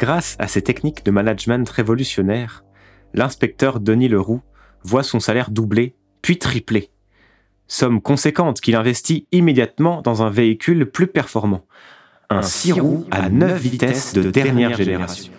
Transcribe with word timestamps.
Grâce 0.00 0.34
à 0.38 0.48
ces 0.48 0.62
techniques 0.62 1.04
de 1.04 1.10
management 1.10 1.68
révolutionnaires, 1.68 2.64
l'inspecteur 3.12 3.80
Denis 3.80 4.08
Leroux 4.08 4.40
voit 4.82 5.02
son 5.02 5.20
salaire 5.20 5.50
doubler, 5.50 5.94
puis 6.22 6.38
tripler. 6.38 6.88
Somme 7.68 8.00
conséquente 8.00 8.62
qu'il 8.62 8.76
investit 8.76 9.26
immédiatement 9.30 10.00
dans 10.00 10.22
un 10.22 10.30
véhicule 10.30 10.86
plus 10.86 11.06
performant. 11.06 11.66
Un, 12.30 12.40
six 12.40 12.72
roues 12.72 13.04
à 13.10 13.28
9 13.28 13.60
vitesses 13.60 14.14
de 14.14 14.30
dernière 14.30 14.74
génération. 14.74 15.34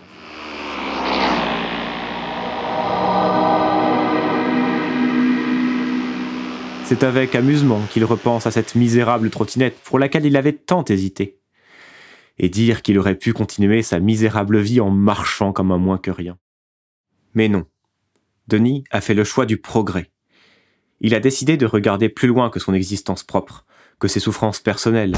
C'est 6.83 7.01
avec 7.01 7.33
amusement 7.33 7.81
qu'il 7.89 8.05
repense 8.05 8.45
à 8.45 8.51
cette 8.51 8.75
misérable 8.75 9.31
trottinette 9.31 9.79
pour 9.83 9.97
laquelle 9.97 10.27
il 10.27 10.37
avait 10.37 10.53
tant 10.53 10.85
hésité. 10.85 11.40
Et 12.37 12.49
dire 12.49 12.81
qu'il 12.81 12.97
aurait 12.97 13.15
pu 13.15 13.33
continuer 13.33 13.81
sa 13.81 13.99
misérable 13.99 14.59
vie 14.59 14.79
en 14.79 14.89
marchant 14.89 15.53
comme 15.53 15.71
un 15.71 15.77
moins 15.77 15.97
que 15.97 16.11
rien. 16.11 16.37
Mais 17.33 17.47
non. 17.47 17.65
Denis 18.47 18.83
a 18.91 19.01
fait 19.01 19.13
le 19.13 19.23
choix 19.23 19.45
du 19.45 19.57
progrès. 19.57 20.11
Il 20.99 21.15
a 21.15 21.19
décidé 21.19 21.57
de 21.57 21.65
regarder 21.65 22.09
plus 22.09 22.27
loin 22.27 22.49
que 22.49 22.59
son 22.59 22.73
existence 22.73 23.23
propre, 23.23 23.65
que 23.99 24.07
ses 24.07 24.19
souffrances 24.19 24.59
personnelles. 24.59 25.15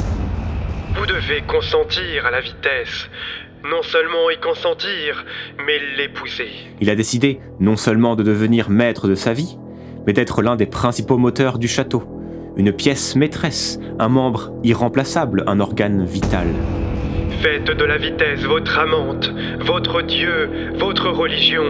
Vous 0.95 1.05
devez 1.05 1.41
consentir 1.47 2.25
à 2.25 2.31
la 2.31 2.41
vitesse. 2.41 3.09
Non 3.63 3.81
seulement 3.81 4.29
y 4.29 4.39
consentir, 4.39 5.25
mais 5.65 5.79
l'épouser. 5.97 6.49
Il 6.81 6.89
a 6.89 6.95
décidé 6.95 7.39
non 7.59 7.77
seulement 7.77 8.15
de 8.15 8.23
devenir 8.23 8.69
maître 8.69 9.07
de 9.07 9.15
sa 9.15 9.33
vie, 9.33 9.57
mais 10.05 10.13
d'être 10.13 10.41
l'un 10.41 10.55
des 10.55 10.65
principaux 10.65 11.17
moteurs 11.17 11.57
du 11.57 11.67
château, 11.67 12.03
une 12.57 12.73
pièce 12.73 13.15
maîtresse, 13.15 13.79
un 13.99 14.09
membre 14.09 14.53
irremplaçable, 14.63 15.43
un 15.47 15.59
organe 15.59 16.05
vital. 16.05 16.47
Faites 17.41 17.71
de 17.71 17.85
la 17.85 17.97
vitesse 17.97 18.41
votre 18.43 18.79
amante, 18.79 19.33
votre 19.59 20.01
Dieu, 20.01 20.49
votre 20.75 21.09
religion. 21.09 21.63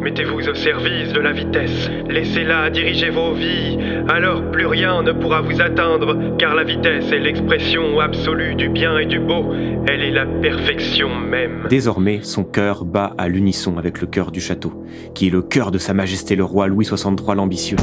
Mettez-vous 0.00 0.48
au 0.48 0.54
service 0.54 1.12
de 1.12 1.20
la 1.20 1.32
vitesse. 1.32 1.90
Laissez-la 2.08 2.70
diriger 2.70 3.10
vos 3.10 3.32
vies. 3.32 3.78
Alors 4.08 4.42
plus 4.50 4.66
rien 4.66 5.02
ne 5.02 5.12
pourra 5.12 5.40
vous 5.40 5.60
atteindre, 5.60 6.36
car 6.38 6.54
la 6.54 6.64
vitesse 6.64 7.12
est 7.12 7.18
l'expression 7.18 8.00
absolue 8.00 8.54
du 8.54 8.68
bien 8.68 8.98
et 8.98 9.06
du 9.06 9.20
beau. 9.20 9.52
Elle 9.86 10.02
est 10.02 10.10
la 10.10 10.26
perfection 10.26 11.14
même. 11.14 11.66
Désormais, 11.68 12.20
son 12.22 12.44
cœur 12.44 12.84
bat 12.84 13.14
à 13.18 13.28
l'unisson 13.28 13.78
avec 13.78 14.00
le 14.00 14.06
cœur 14.06 14.30
du 14.30 14.40
château, 14.40 14.84
qui 15.14 15.28
est 15.28 15.30
le 15.30 15.42
cœur 15.42 15.70
de 15.70 15.78
Sa 15.78 15.94
Majesté 15.94 16.34
le 16.34 16.44
roi 16.44 16.66
Louis 16.66 16.86
LXIII 16.90 17.16
l'ambitieux. 17.36 17.76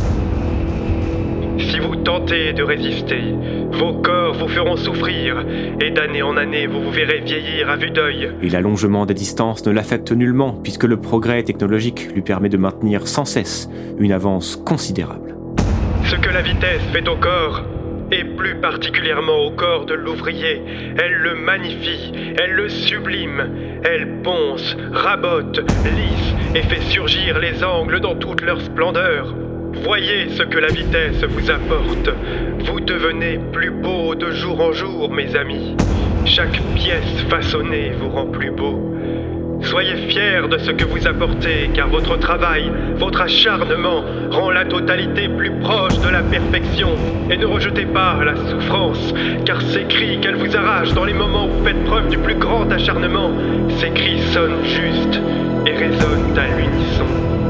Tentez 2.07 2.53
de 2.53 2.63
résister, 2.63 3.35
vos 3.69 3.95
corps 3.95 4.31
vous 4.31 4.47
feront 4.47 4.78
souffrir, 4.78 5.45
et 5.81 5.91
d'année 5.91 6.22
en 6.22 6.38
année 6.38 6.66
vous 6.66 6.81
vous 6.81 6.90
verrez 6.90 7.19
vieillir 7.19 7.69
à 7.69 7.75
vue 7.75 7.90
d'œil. 7.90 8.31
Et 8.41 8.47
l'allongement 8.47 9.06
des 9.06 9.13
distances 9.13 9.66
ne 9.66 9.73
l'affecte 9.73 10.13
nullement, 10.13 10.53
puisque 10.53 10.85
le 10.85 10.96
progrès 10.96 11.44
technologique 11.44 12.07
lui 12.16 12.22
permet 12.22 12.47
de 12.47 12.56
maintenir 12.56 13.09
sans 13.09 13.25
cesse 13.25 13.69
une 14.00 14.13
avance 14.13 14.56
considérable. 14.56 15.35
Ce 16.06 16.16
que 16.16 16.29
la 16.29 16.41
vitesse 16.41 16.79
fait 16.94 17.06
au 17.09 17.17
corps, 17.17 17.66
et 18.13 18.23
plus 18.23 18.56
particulièrement 18.56 19.46
au 19.46 19.51
corps 19.51 19.85
de 19.85 19.94
l'ouvrier, 19.94 20.62
elle 20.97 21.16
le 21.16 21.35
magnifie, 21.35 22.13
elle 22.41 22.51
le 22.51 22.69
sublime, 22.69 23.50
elle 23.84 24.22
ponce, 24.23 24.78
rabote, 24.94 25.59
lisse 25.84 26.56
et 26.56 26.62
fait 26.62 26.84
surgir 26.84 27.38
les 27.38 27.66
angles 27.66 28.00
dans 28.00 28.16
toute 28.16 28.44
leur 28.44 28.62
splendeur. 28.62 29.35
Voyez 29.84 30.30
ce 30.30 30.44
que 30.44 30.58
la 30.58 30.68
vitesse 30.68 31.24
vous 31.24 31.52
apporte. 31.52 32.10
Vous 32.66 32.80
devenez 32.80 33.40
plus 33.52 33.72
beau 33.72 34.16
de 34.16 34.32
jour 34.32 34.60
en 34.60 34.72
jour, 34.72 35.10
mes 35.12 35.36
amis. 35.36 35.76
Chaque 36.26 36.60
pièce 36.76 37.26
façonnée 37.30 37.92
vous 38.00 38.10
rend 38.10 38.26
plus 38.26 38.52
beau. 38.52 38.80
Soyez 39.62 39.96
fiers 40.08 40.48
de 40.50 40.58
ce 40.58 40.72
que 40.72 40.86
vous 40.86 41.08
apportez, 41.08 41.70
car 41.74 41.88
votre 41.88 42.18
travail, 42.18 42.72
votre 42.96 43.22
acharnement 43.22 44.04
rend 44.30 44.52
la 44.52 44.66
totalité 44.66 45.28
plus 45.30 45.52
proche 45.60 46.00
de 46.00 46.09
la 46.09 46.22
perfection. 46.22 46.96
Et 47.30 47.38
ne 47.38 47.46
rejetez 47.46 47.86
pas 47.86 48.24
la 48.24 48.36
souffrance, 48.36 49.14
car 49.46 49.62
ces 49.62 49.84
cris 49.86 50.20
qu'elle 50.20 50.36
vous 50.36 50.56
arrache 50.56 50.94
dans 50.94 51.06
les 51.06 51.14
moments 51.14 51.48
où 51.48 51.52
vous 51.52 51.66
faites 51.66 51.84
preuve 51.86 52.09
du 52.09 52.18
plus 52.18 52.36
grand 52.36 52.72
acharnement, 52.72 53.32
ces 53.78 53.90
cris 53.90 54.20
sonnent 54.34 54.64
justes 54.64 55.20
et 55.66 55.72
résonnent 55.72 56.38
à 56.38 56.48
l'unisson 56.58 57.47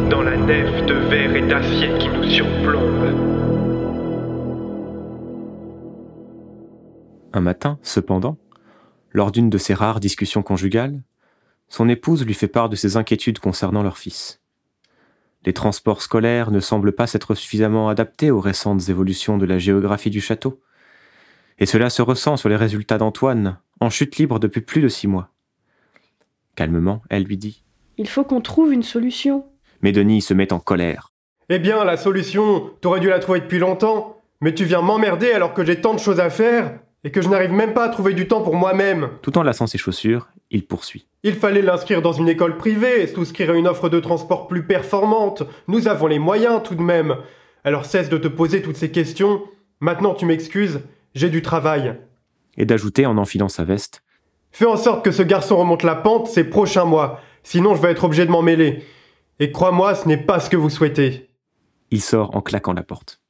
nef 0.48 0.86
de 0.86 0.94
verre 0.94 1.36
et 1.36 1.46
d'acier 1.46 1.90
qui 2.00 2.08
nous 2.08 2.24
surplombe. 2.24 3.04
Un 7.34 7.42
matin, 7.42 7.78
cependant, 7.82 8.38
lors 9.12 9.34
d'une 9.34 9.50
de 9.50 9.58
ces 9.58 9.74
rares 9.74 10.00
discussions 10.00 10.44
conjugales, 10.44 11.04
son 11.68 11.90
épouse 11.90 12.26
lui 12.26 12.34
fait 12.34 12.48
part 12.48 12.70
de 12.70 12.78
ses 12.78 12.96
inquiétudes 12.96 13.40
concernant 13.40 13.84
leur 13.84 13.98
fils. 13.98 14.42
Les 15.46 15.52
transports 15.52 16.02
scolaires 16.02 16.50
ne 16.50 16.62
semblent 16.62 16.96
pas 16.96 17.08
s'être 17.08 17.36
suffisamment 17.36 17.90
adaptés 17.90 18.32
aux 18.32 18.40
récentes 18.40 18.88
évolutions 18.88 19.38
de 19.38 19.46
la 19.46 19.60
géographie 19.60 20.10
du 20.10 20.22
château, 20.22 20.62
et 21.60 21.66
cela 21.66 21.90
se 21.90 22.02
ressent 22.02 22.38
sur 22.38 22.48
les 22.48 22.56
résultats 22.56 22.98
d'Antoine, 22.98 23.60
en 23.82 23.90
chute 23.90 24.16
libre 24.16 24.40
depuis 24.40 24.62
plus 24.62 24.82
de 24.82 24.88
six 24.88 25.08
mois. 25.08 25.34
Calmement, 26.56 27.02
elle 27.10 27.24
lui 27.24 27.38
dit 27.38 27.66
Il 27.98 28.08
faut 28.08 28.24
qu'on 28.24 28.42
trouve 28.42 28.72
une 28.72 28.84
solution 28.84 29.46
mais 29.82 29.92
Denis 29.92 30.22
se 30.22 30.34
met 30.34 30.54
en 30.54 30.60
colère. 30.60 31.12
Eh 31.50 31.60
bien, 31.60 31.84
la 31.86 31.98
solution, 31.98 32.72
t'aurais 32.82 33.00
dû 33.00 33.10
la 33.10 33.20
trouver 33.20 33.40
depuis 33.40 33.60
longtemps. 33.60 34.18
Mais 34.42 34.54
tu 34.54 34.66
viens 34.66 34.82
m'emmerder 34.82 35.32
alors 35.32 35.54
que 35.54 35.66
j'ai 35.66 35.82
tant 35.82 35.94
de 35.94 36.00
choses 36.00 36.20
à 36.20 36.30
faire 36.30 36.80
et 37.04 37.12
que 37.12 37.22
je 37.22 37.30
n'arrive 37.30 37.54
même 37.54 37.74
pas 37.74 37.86
à 37.86 37.90
trouver 37.90 38.14
du 38.14 38.28
temps 38.28 38.42
pour 38.42 38.56
moi-même. 38.56 39.10
Tout 39.22 39.38
en 39.38 39.44
lassant 39.44 39.66
ses 39.66 39.78
chaussures, 39.78 40.28
il 40.52 40.66
poursuit. 40.66 41.08
Il 41.24 41.36
fallait 41.36 41.62
l'inscrire 41.62 42.02
dans 42.02 42.12
une 42.12 42.30
école 42.30 42.58
privée, 42.58 43.08
souscrire 43.08 43.52
à 43.52 43.54
une 43.54 43.68
offre 43.68 43.90
de 43.90 44.00
transport 44.00 44.48
plus 44.48 44.64
performante. 44.64 45.44
Nous 45.68 45.88
avons 45.88 46.08
les 46.08 46.20
moyens 46.20 46.62
tout 46.64 46.76
de 46.76 46.82
même. 46.82 47.18
Alors 47.64 47.86
cesse 47.86 48.10
de 48.10 48.18
te 48.18 48.28
poser 48.28 48.62
toutes 48.62 48.78
ces 48.78 48.92
questions. 48.92 49.42
Maintenant 49.80 50.14
tu 50.14 50.26
m'excuses, 50.26 50.82
j'ai 51.16 51.30
du 51.30 51.42
travail. 51.42 51.96
Et 52.58 52.66
d'ajouter 52.66 53.06
en 53.06 53.18
enfilant 53.18 53.50
sa 53.50 53.64
veste. 53.64 54.04
Fais 54.52 54.66
en 54.66 54.78
sorte 54.78 55.04
que 55.04 55.12
ce 55.12 55.24
garçon 55.24 55.58
remonte 55.58 55.84
la 55.84 55.96
pente 55.96 56.28
ces 56.28 56.44
prochains 56.44 56.86
mois, 56.86 57.22
sinon 57.44 57.76
je 57.76 57.82
vais 57.82 57.92
être 57.92 58.04
obligé 58.04 58.26
de 58.26 58.32
m'en 58.32 58.42
mêler. 58.42 58.84
Et 59.40 59.52
crois-moi, 59.52 59.94
ce 59.96 60.08
n'est 60.08 60.18
pas 60.18 60.40
ce 60.40 60.50
que 60.50 60.58
vous 60.58 60.70
souhaitez. 60.70 61.30
Il 61.92 62.02
sort 62.02 62.36
en 62.36 62.42
claquant 62.42 62.74
la 62.74 62.84
porte. 62.84 63.22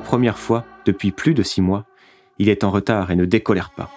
Première 0.00 0.38
fois 0.38 0.64
depuis 0.84 1.12
plus 1.12 1.34
de 1.34 1.42
six 1.42 1.60
mois, 1.60 1.84
il 2.38 2.48
est 2.48 2.64
en 2.64 2.70
retard 2.70 3.10
et 3.10 3.16
ne 3.16 3.24
décolère 3.24 3.70
pas. 3.70 3.90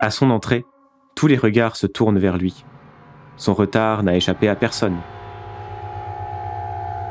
À 0.00 0.10
son 0.10 0.30
entrée, 0.30 0.64
tous 1.14 1.26
les 1.26 1.36
regards 1.36 1.76
se 1.76 1.86
tournent 1.86 2.18
vers 2.18 2.36
lui. 2.36 2.64
Son 3.36 3.54
retard 3.54 4.02
n'a 4.02 4.16
échappé 4.16 4.48
à 4.48 4.56
personne. 4.56 4.96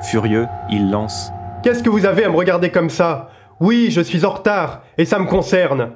Furieux, 0.04 0.48
il 0.70 0.92
lance⁇ 0.92 1.30
Qu'est-ce 1.64 1.82
que 1.82 1.90
vous 1.90 2.06
avez 2.06 2.26
à 2.26 2.30
me 2.30 2.36
regarder 2.36 2.70
comme 2.70 2.90
ça? 2.90 3.30
Oui, 3.60 3.88
je 3.90 4.02
suis 4.02 4.26
en 4.26 4.32
retard, 4.32 4.82
et 4.98 5.06
ça 5.06 5.20
me 5.20 5.26
concerne. 5.26 5.92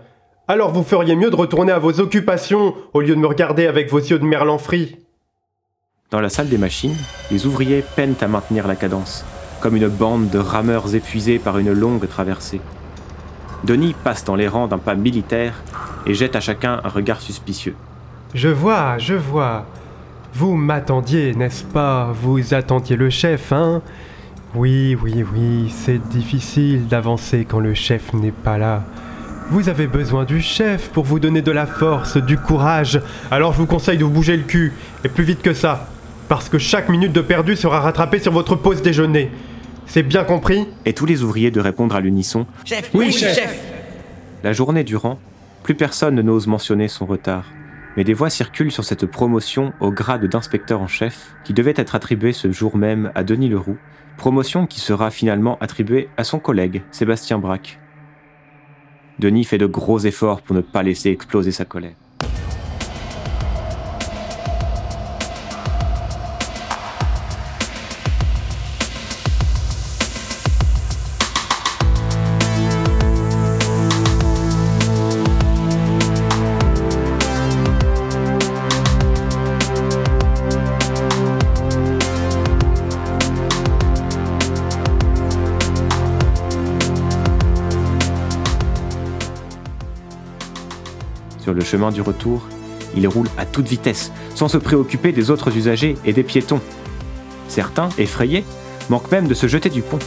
Alors 0.48 0.72
vous 0.72 0.84
feriez 0.84 1.16
mieux 1.16 1.30
de 1.30 1.36
retourner 1.36 1.74
à 1.74 1.80
vos 1.80 2.00
occupations 2.00 2.74
au 2.94 3.02
lieu 3.02 3.16
de 3.16 3.20
me 3.20 3.28
regarder 3.28 3.68
avec 3.68 3.90
vos 3.90 4.00
yeux 4.00 4.20
de 4.20 4.24
merlan 4.24 4.58
frit. 4.58 5.07
Dans 6.10 6.22
la 6.22 6.30
salle 6.30 6.48
des 6.48 6.58
machines, 6.58 6.96
les 7.32 7.46
ouvriers 7.46 7.84
peinent 7.98 8.16
à 8.22 8.30
maintenir 8.30 8.66
la 8.66 8.78
cadence, 8.78 9.26
comme 9.60 9.76
une 9.76 9.90
bande 9.90 10.30
de 10.30 10.38
rameurs 10.38 10.96
épuisés 10.96 11.38
par 11.38 11.58
une 11.58 11.74
longue 11.74 12.08
traversée. 12.08 12.62
Denis 13.66 13.94
passe 14.06 14.24
dans 14.24 14.36
les 14.36 14.48
rangs 14.48 14.68
d'un 14.68 14.78
pas 14.78 14.96
militaire 14.96 15.62
et 16.06 16.14
jette 16.14 16.38
à 16.38 16.40
chacun 16.40 16.80
un 16.82 16.88
regard 16.88 17.20
suspicieux. 17.20 17.76
Je 18.34 18.48
vois, 18.48 18.98
je 19.00 19.16
vois. 19.16 19.66
Vous 20.34 20.56
m'attendiez, 20.56 21.36
n'est-ce 21.36 21.66
pas? 21.66 22.14
Vous 22.14 22.54
attendiez 22.54 22.96
le 22.96 23.10
chef, 23.10 23.52
hein? 23.52 23.82
Oui, 24.56 24.96
oui, 25.04 25.26
oui, 25.34 25.70
c'est 25.76 26.00
difficile 26.08 26.88
d'avancer 26.88 27.44
quand 27.44 27.60
le 27.60 27.74
chef 27.74 28.14
n'est 28.14 28.32
pas 28.32 28.58
là. 28.58 28.84
Vous 29.50 29.68
avez 29.68 29.88
besoin 29.88 30.24
du 30.24 30.42
chef 30.42 30.90
pour 30.90 31.04
vous 31.04 31.20
donner 31.20 31.42
de 31.42 31.52
la 31.52 31.66
force, 31.66 32.16
du 32.16 32.38
courage. 32.38 33.02
Alors 33.30 33.52
je 33.52 33.58
vous 33.58 33.66
conseille 33.66 33.98
de 33.98 34.06
vous 34.06 34.10
bouger 34.10 34.38
le 34.38 34.44
cul, 34.44 34.72
et 35.04 35.10
plus 35.10 35.26
vite 35.26 35.42
que 35.42 35.54
ça. 35.54 35.90
Parce 36.28 36.50
que 36.50 36.58
chaque 36.58 36.90
minute 36.90 37.14
de 37.14 37.22
perdu 37.22 37.56
sera 37.56 37.80
rattrapée 37.80 38.20
sur 38.20 38.34
votre 38.34 38.56
pause 38.56 38.82
déjeuner. 38.82 39.32
C'est 39.86 40.04
bien 40.04 40.26
compris 40.26 40.68
Et 40.86 40.94
tous 40.94 41.06
les 41.06 41.24
ouvriers 41.24 41.52
de 41.52 41.62
répondre 41.62 41.96
à 41.96 42.02
l'unisson 42.02 42.46
Chef 42.66 42.90
Oui, 42.94 43.12
chef, 43.12 43.64
La 44.44 44.52
journée 44.52 44.84
durant, 44.84 45.20
plus 45.64 45.76
personne 45.76 46.20
n'ose 46.20 46.48
mentionner 46.48 46.90
son 46.90 47.06
retard. 47.06 47.46
Mais 47.96 48.04
des 48.04 48.14
voix 48.14 48.30
circulent 48.30 48.72
sur 48.72 48.84
cette 48.84 49.06
promotion 49.06 49.74
au 49.80 49.92
grade 49.92 50.26
d'inspecteur 50.26 50.82
en 50.82 50.88
chef, 50.88 51.34
qui 51.46 51.54
devait 51.54 51.74
être 51.78 51.96
attribuée 51.96 52.34
ce 52.34 52.52
jour 52.52 52.78
même 52.78 53.12
à 53.16 53.24
Denis 53.24 53.50
Leroux, 53.50 53.78
promotion 54.18 54.68
qui 54.68 54.82
sera 54.82 55.10
finalement 55.10 55.58
attribuée 55.62 56.10
à 56.18 56.24
son 56.26 56.40
collègue, 56.40 56.84
Sébastien 56.92 57.40
Braque. 57.40 57.80
Denis 59.20 59.46
fait 59.46 59.58
de 59.58 59.66
gros 59.66 60.00
efforts 60.00 60.42
pour 60.42 60.56
ne 60.56 60.62
pas 60.62 60.84
laisser 60.84 61.10
exploser 61.10 61.52
sa 61.52 61.66
colère. 61.66 61.96
Chemin 91.68 91.92
du 91.92 92.02
retour, 92.02 92.48
il 92.96 93.08
roule 93.08 93.28
à 93.38 93.46
toute 93.46 93.68
vitesse, 93.68 94.12
sans 94.34 94.48
se 94.48 94.58
préoccuper 94.58 95.12
des 95.12 95.30
autres 95.30 95.56
usagers 95.56 95.96
et 96.06 96.14
des 96.14 96.24
piétons. 96.24 96.62
Certains, 97.50 97.90
effrayés, 97.98 98.46
manquent 98.90 99.12
même 99.12 99.28
de 99.28 99.34
se 99.34 99.48
jeter 99.48 99.70
du 99.70 99.82
pont. 99.82 100.00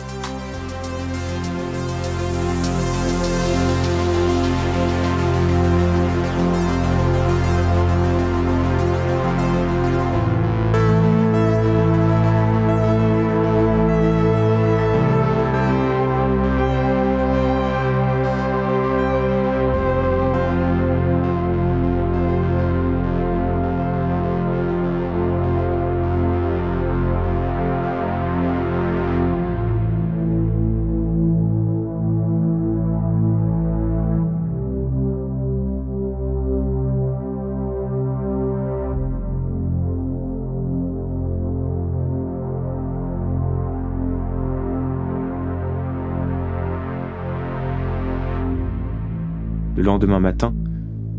Le 49.81 49.87
lendemain 49.87 50.21
matin, 50.21 50.55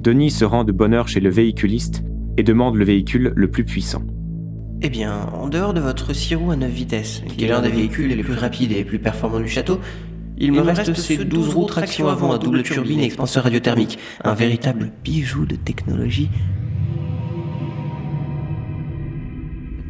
Denis 0.04 0.30
se 0.30 0.46
rend 0.46 0.64
de 0.64 0.72
bonne 0.72 0.94
heure 0.94 1.08
chez 1.08 1.20
le 1.20 1.32
véhiculiste 1.32 2.04
et 2.38 2.44
demande 2.44 2.76
le 2.76 2.86
véhicule 2.86 3.34
le 3.36 3.50
plus 3.50 3.66
puissant. 3.66 4.04
Eh 4.84 4.90
bien, 4.90 5.26
en 5.34 5.48
dehors 5.48 5.74
de 5.74 5.80
votre 5.80 6.14
Sirou 6.14 6.52
à 6.52 6.56
9 6.56 6.70
vitesses, 6.70 7.24
qui 7.28 7.46
est 7.46 7.48
l'un 7.48 7.64
des 7.64 7.72
véhicules 7.72 8.10
les 8.10 8.22
plus 8.22 8.36
rapides 8.36 8.72
et 8.72 8.76
les 8.76 8.84
plus 8.84 9.00
performants 9.00 9.40
du 9.40 9.48
château, 9.48 9.80
il 10.38 10.52
me 10.52 10.62
reste 10.62 10.94
ces 10.94 11.26
12 11.26 11.56
roues 11.56 11.66
traction 11.66 12.08
avant 12.08 12.34
à 12.34 12.38
double 12.38 12.62
turbine 12.62 13.00
et 13.00 13.06
expanseur 13.06 13.46
radiothermique, 13.46 13.98
un 14.24 14.36
véritable 14.36 14.92
bijou 15.04 15.48
de 15.48 15.56
technologie. 15.56 16.30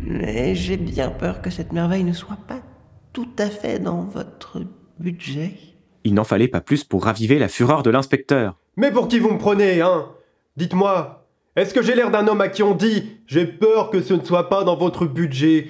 Mais 0.06 0.56
j'ai 0.56 0.78
bien 0.78 1.10
peur 1.10 1.42
que 1.42 1.50
cette 1.50 1.74
merveille 1.74 2.06
ne 2.06 2.14
soit 2.14 2.40
pas 2.48 2.62
tout 3.12 3.32
à 3.38 3.48
fait 3.48 3.80
dans 3.80 4.06
votre 4.06 4.62
budget. 4.98 5.56
Il 6.06 6.14
n'en 6.14 6.24
fallait 6.24 6.48
pas 6.48 6.62
plus 6.62 6.86
pour 6.86 7.04
raviver 7.04 7.38
la 7.38 7.50
fureur 7.50 7.84
de 7.84 7.90
l'inspecteur. 7.90 8.61
Mais 8.78 8.92
pour 8.92 9.08
qui 9.08 9.20
vous 9.20 9.32
me 9.32 9.38
prenez, 9.38 9.82
hein? 9.82 10.08
Dites-moi, 10.58 11.28
est-ce 11.56 11.74
que 11.74 11.82
j'ai 11.82 11.96
l'air 11.96 12.12
d'un 12.12 12.28
homme 12.28 12.42
à 12.42 12.48
qui 12.48 12.64
on 12.64 12.74
dit 12.74 13.18
J'ai 13.28 13.46
peur 13.46 13.90
que 13.90 14.02
ce 14.02 14.14
ne 14.14 14.24
soit 14.24 14.50
pas 14.50 14.64
dans 14.64 14.78
votre 14.78 15.06
budget? 15.06 15.68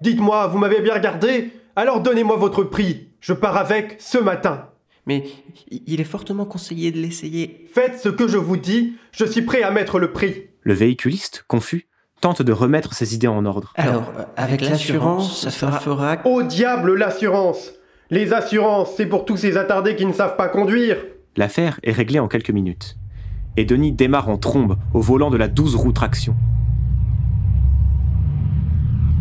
Dites-moi, 0.00 0.48
vous 0.48 0.58
m'avez 0.58 0.80
bien 0.80 0.94
regardé? 0.94 1.50
Alors 1.76 2.00
donnez-moi 2.00 2.36
votre 2.36 2.64
prix. 2.64 3.08
Je 3.20 3.32
pars 3.32 3.56
avec 3.56 3.96
ce 4.00 4.18
matin. 4.18 4.66
Mais 5.06 5.24
il 5.70 6.00
est 6.00 6.04
fortement 6.04 6.44
conseillé 6.44 6.90
de 6.90 6.98
l'essayer. 6.98 7.66
Faites 7.72 7.98
ce 7.98 8.08
que 8.08 8.28
je 8.28 8.36
vous 8.36 8.56
dis, 8.56 8.94
je 9.12 9.24
suis 9.24 9.42
prêt 9.42 9.62
à 9.62 9.70
mettre 9.70 9.98
le 9.98 10.12
prix. 10.12 10.48
Le 10.62 10.74
véhiculiste, 10.74 11.44
confus, 11.48 11.86
tente 12.20 12.42
de 12.42 12.52
remettre 12.52 12.92
ses 12.92 13.14
idées 13.14 13.26
en 13.26 13.44
ordre. 13.46 13.72
Alors, 13.76 14.12
euh, 14.18 14.24
avec 14.36 14.60
l'assurance, 14.60 15.42
ça 15.42 15.50
fera... 15.50 15.80
fera... 15.80 16.18
Au 16.24 16.42
diable 16.42 16.94
l'assurance 16.94 17.72
Les 18.10 18.32
assurances, 18.32 18.94
c'est 18.96 19.06
pour 19.06 19.24
tous 19.24 19.36
ces 19.36 19.56
attardés 19.56 19.96
qui 19.96 20.06
ne 20.06 20.12
savent 20.12 20.36
pas 20.36 20.48
conduire 20.48 20.98
L'affaire 21.36 21.78
est 21.82 21.92
réglée 21.92 22.18
en 22.18 22.28
quelques 22.28 22.50
minutes. 22.50 22.96
Et 23.56 23.64
Denis 23.64 23.92
démarre 23.92 24.28
en 24.28 24.36
trombe 24.36 24.78
au 24.94 25.00
volant 25.00 25.30
de 25.30 25.36
la 25.36 25.48
12 25.48 25.76
roues 25.76 25.92
traction. 25.92 26.34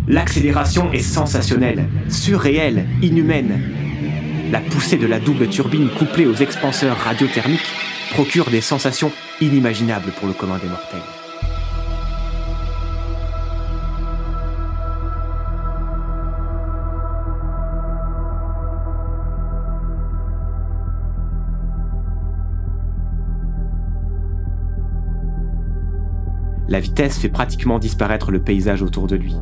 L'accélération 0.08 0.92
est 0.92 1.00
sensationnelle, 1.00 1.88
surréelle, 2.10 2.88
inhumaine. 3.04 3.62
La 4.52 4.60
poussée 4.60 4.98
de 4.98 5.06
la 5.06 5.20
double 5.20 5.50
turbine 5.50 5.90
couplée 5.90 6.26
aux 6.26 6.34
expanseurs 6.34 6.98
radiothermiques 6.98 7.76
procure 8.12 8.50
des 8.50 8.62
sensations 8.62 9.12
inimaginables 9.40 10.12
pour 10.18 10.28
le 10.28 10.34
commun 10.34 10.58
des 10.58 10.68
mortels. 10.68 11.19
La 26.70 26.80
vitesse 26.80 27.18
fait 27.18 27.30
pratiquement 27.30 27.80
disparaître 27.80 28.30
le 28.30 28.40
paysage 28.40 28.84
autour 28.84 29.08
de 29.08 29.16
lui. 29.16 29.36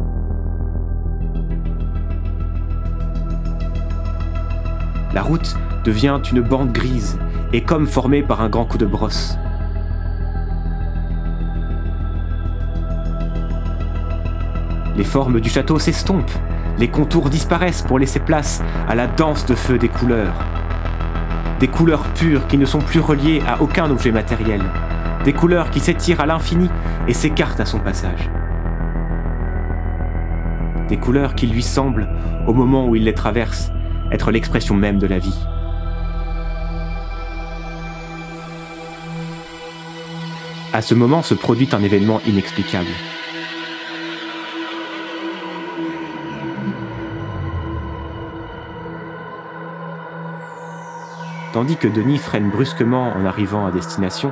La 5.14 5.22
route 5.24 5.58
devient 5.84 6.22
une 6.32 6.40
bande 6.40 6.72
grise 6.72 7.20
et 7.52 7.64
comme 7.64 7.86
formée 7.86 8.24
par 8.24 8.42
un 8.42 8.48
grand 8.48 8.64
coup 8.64 8.78
de 8.78 8.86
brosse. 8.86 9.38
Les 14.96 15.04
formes 15.04 15.42
du 15.42 15.50
château 15.50 15.80
s'estompent, 15.80 16.32
les 16.80 16.88
contours 16.88 17.30
disparaissent 17.30 17.82
pour 17.82 18.00
laisser 18.00 18.22
place 18.22 18.64
à 18.88 18.96
la 18.96 19.06
danse 19.06 19.46
de 19.46 19.54
feu 19.54 19.78
des 19.78 19.90
couleurs. 19.90 20.46
Des 21.60 21.68
couleurs 21.68 22.08
pures 22.14 22.48
qui 22.48 22.58
ne 22.58 22.66
sont 22.66 22.80
plus 22.80 23.02
reliées 23.02 23.42
à 23.46 23.62
aucun 23.62 23.92
objet 23.92 24.14
matériel. 24.14 24.62
Des 25.28 25.34
couleurs 25.34 25.72
qui 25.72 25.82
s'étirent 25.82 26.22
à 26.22 26.26
l'infini 26.26 26.70
et 27.10 27.14
s'écartent 27.14 27.60
à 27.60 27.66
son 27.66 27.80
passage. 27.80 28.30
Des 30.88 30.96
couleurs 30.96 31.36
qui 31.36 31.48
lui 31.48 31.64
semblent, 31.64 32.08
au 32.48 32.54
moment 32.54 32.88
où 32.88 32.96
il 32.96 33.04
les 33.04 33.14
traverse, 33.14 33.70
être 34.10 34.32
l'expression 34.32 34.74
même 34.74 35.00
de 35.00 35.06
la 35.06 35.20
vie. 35.20 35.38
À 40.72 40.82
ce 40.82 40.96
moment 40.96 41.22
se 41.22 41.34
produit 41.34 41.68
un 41.74 41.84
événement 41.84 42.22
inexplicable. 42.26 42.88
Tandis 51.52 51.76
que 51.76 51.90
Denis 51.90 52.18
freine 52.18 52.50
brusquement 52.50 53.12
en 53.12 53.26
arrivant 53.26 53.66
à 53.66 53.72
destination, 53.72 54.32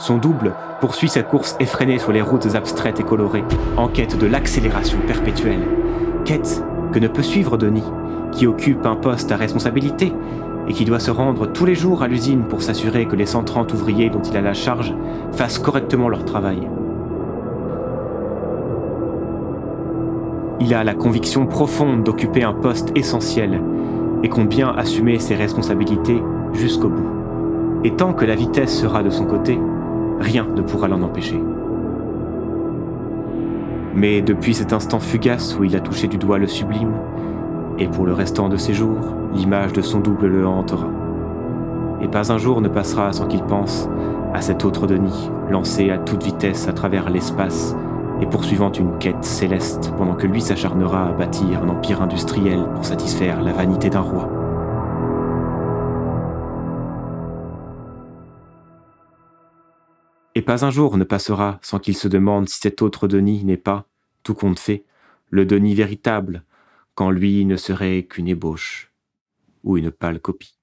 son 0.00 0.16
double 0.16 0.54
poursuit 0.80 1.10
sa 1.10 1.22
course 1.22 1.56
effrénée 1.60 1.98
sur 1.98 2.10
les 2.10 2.22
routes 2.22 2.54
abstraites 2.54 3.00
et 3.00 3.04
colorées, 3.04 3.44
en 3.76 3.86
quête 3.86 4.18
de 4.18 4.26
l'accélération 4.26 4.98
perpétuelle. 5.06 5.60
Quête 6.24 6.64
que 6.90 6.98
ne 6.98 7.06
peut 7.06 7.22
suivre 7.22 7.58
Denis, 7.58 7.84
qui 8.32 8.46
occupe 8.46 8.86
un 8.86 8.96
poste 8.96 9.30
à 9.30 9.36
responsabilité 9.36 10.14
et 10.68 10.72
qui 10.72 10.86
doit 10.86 11.00
se 11.00 11.10
rendre 11.10 11.46
tous 11.46 11.66
les 11.66 11.74
jours 11.74 12.02
à 12.02 12.08
l'usine 12.08 12.44
pour 12.44 12.62
s'assurer 12.62 13.06
que 13.06 13.16
les 13.16 13.26
130 13.26 13.74
ouvriers 13.74 14.08
dont 14.08 14.22
il 14.22 14.36
a 14.36 14.40
la 14.40 14.54
charge 14.54 14.94
fassent 15.32 15.58
correctement 15.58 16.08
leur 16.08 16.24
travail. 16.24 16.66
Il 20.60 20.74
a 20.74 20.82
la 20.82 20.94
conviction 20.94 21.46
profonde 21.46 22.04
d'occuper 22.04 22.42
un 22.42 22.54
poste 22.54 22.90
essentiel 22.94 23.60
et 24.22 24.28
compte 24.30 24.48
bien 24.48 24.70
assumer 24.70 25.18
ses 25.18 25.34
responsabilités 25.34 26.22
jusqu'au 26.54 26.88
bout. 26.88 27.08
Et 27.84 27.92
tant 27.92 28.12
que 28.12 28.24
la 28.24 28.34
vitesse 28.34 28.78
sera 28.78 29.02
de 29.02 29.08
son 29.08 29.24
côté, 29.24 29.58
rien 30.20 30.46
ne 30.54 30.62
pourra 30.62 30.88
l'en 30.88 31.02
empêcher. 31.02 31.42
Mais 33.94 34.22
depuis 34.22 34.54
cet 34.54 34.72
instant 34.72 35.00
fugace 35.00 35.56
où 35.58 35.64
il 35.64 35.74
a 35.74 35.80
touché 35.80 36.06
du 36.06 36.16
doigt 36.16 36.38
le 36.38 36.46
sublime, 36.46 36.92
et 37.78 37.88
pour 37.88 38.06
le 38.06 38.12
restant 38.12 38.48
de 38.48 38.56
ses 38.56 38.74
jours, 38.74 39.14
l'image 39.34 39.72
de 39.72 39.82
son 39.82 40.00
double 40.00 40.26
le 40.26 40.46
hantera. 40.46 40.88
Et 42.00 42.08
pas 42.08 42.32
un 42.32 42.38
jour 42.38 42.60
ne 42.60 42.68
passera 42.68 43.12
sans 43.12 43.26
qu'il 43.26 43.42
pense 43.42 43.88
à 44.32 44.40
cet 44.40 44.64
autre 44.64 44.86
Denis, 44.86 45.30
lancé 45.50 45.90
à 45.90 45.98
toute 45.98 46.22
vitesse 46.22 46.68
à 46.68 46.72
travers 46.72 47.10
l'espace 47.10 47.74
et 48.20 48.26
poursuivant 48.26 48.70
une 48.70 48.98
quête 48.98 49.24
céleste 49.24 49.92
pendant 49.96 50.14
que 50.14 50.26
lui 50.26 50.40
s'acharnera 50.40 51.08
à 51.08 51.12
bâtir 51.12 51.62
un 51.62 51.68
empire 51.68 52.02
industriel 52.02 52.64
pour 52.74 52.84
satisfaire 52.84 53.42
la 53.42 53.52
vanité 53.52 53.90
d'un 53.90 54.00
roi. 54.00 54.39
Et 60.40 60.42
pas 60.42 60.64
un 60.64 60.70
jour 60.70 60.96
ne 60.96 61.04
passera 61.04 61.58
sans 61.60 61.78
qu'il 61.78 61.94
se 61.94 62.08
demande 62.08 62.48
si 62.48 62.60
cet 62.60 62.80
autre 62.80 63.06
Denis 63.06 63.44
n'est 63.44 63.58
pas, 63.58 63.86
tout 64.22 64.32
compte 64.32 64.58
fait, 64.58 64.86
le 65.28 65.44
Denis 65.44 65.74
véritable, 65.74 66.44
quand 66.94 67.10
lui 67.10 67.44
ne 67.44 67.58
serait 67.58 68.04
qu'une 68.04 68.26
ébauche 68.26 68.90
ou 69.64 69.76
une 69.76 69.90
pâle 69.90 70.18
copie. 70.18 70.58